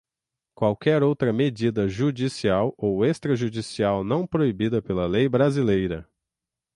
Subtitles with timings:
[0.55, 6.09] qualquer outra medida judicial ou extrajudicial não proibida pela lei brasileira.